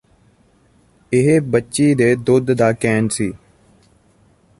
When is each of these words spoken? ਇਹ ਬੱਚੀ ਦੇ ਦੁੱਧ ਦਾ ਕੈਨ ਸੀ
ਇਹ 1.11 1.39
ਬੱਚੀ 1.41 1.93
ਦੇ 1.95 2.15
ਦੁੱਧ 2.15 2.51
ਦਾ 2.51 2.71
ਕੈਨ 2.73 3.07
ਸੀ 3.09 3.31